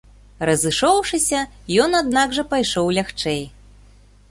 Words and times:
Разышоўшыся, 0.49 1.41
ён 1.85 1.91
аднак 2.01 2.33
жа 2.39 2.47
пайшоў 2.55 2.91
лягчэй. 3.01 3.41